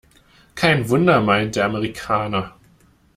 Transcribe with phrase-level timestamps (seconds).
[0.55, 2.55] Kein Wunder, meint der Amerikaner.